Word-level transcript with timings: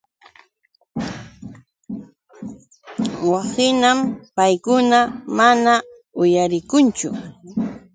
Wakhinam 3.31 3.97
paykuna 4.35 4.99
mana 5.37 5.73
uyalikunchu. 6.21 7.09